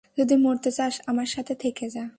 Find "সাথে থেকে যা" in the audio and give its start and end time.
1.25-2.05